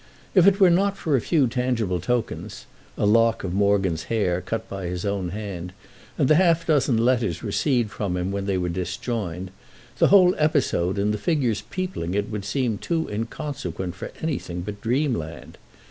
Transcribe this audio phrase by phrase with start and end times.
[0.33, 4.87] If it were not for a few tangible tokens—a lock of Morgan's hair cut by
[4.87, 5.73] his own hand,
[6.17, 11.13] and the half dozen letters received from him when they were disjoined—the whole episode and
[11.13, 15.59] the figures peopling it would seem too inconsequent for anything but dreamland.